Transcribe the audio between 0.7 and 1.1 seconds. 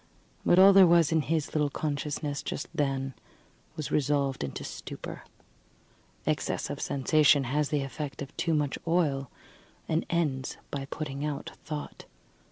that there